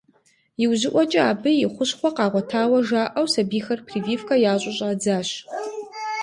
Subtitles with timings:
[0.63, 5.29] Иужьыӏуэкӏэ абы и хущхуэхъуэ къагъуэтауэ жаӏэу сабийхэр прививкэ ящӏу щӏадзащ.